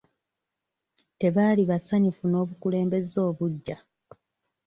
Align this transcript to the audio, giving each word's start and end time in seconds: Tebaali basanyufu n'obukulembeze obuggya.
Tebaali 1.19 1.61
basanyufu 1.69 2.23
n'obukulembeze 2.27 3.17
obuggya. 3.29 3.77